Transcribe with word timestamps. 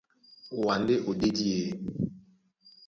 Wǎ 0.63 0.73
ndé 0.81 0.95
ó 1.09 1.11
ɗédi 1.19 1.45
e. 1.61 1.63